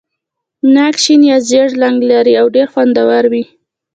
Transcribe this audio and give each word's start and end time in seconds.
ناک 0.73 0.95
شین 1.03 1.21
یا 1.31 1.37
ژېړ 1.49 1.69
رنګ 1.81 1.97
لري 2.11 2.33
او 2.41 2.47
ډېر 2.55 2.67
خوندور 2.73 3.23
وي. 3.31 3.43